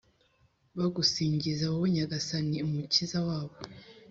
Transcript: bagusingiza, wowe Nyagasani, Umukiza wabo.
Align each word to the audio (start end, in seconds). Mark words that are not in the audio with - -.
bagusingiza, 0.77 1.63
wowe 1.71 1.87
Nyagasani, 1.95 2.57
Umukiza 2.67 3.17
wabo. 3.27 3.55